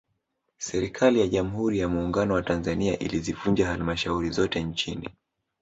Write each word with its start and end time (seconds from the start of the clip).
Serikali 0.57 1.19
ya 1.19 1.27
Jamhuri 1.27 1.79
ya 1.79 1.87
Muungano 1.89 2.33
wa 2.33 2.41
Tanzania 2.41 2.99
ilizivunja 2.99 3.67
Halmashauri 3.67 4.29
zote 4.29 4.63
nchini 4.63 5.09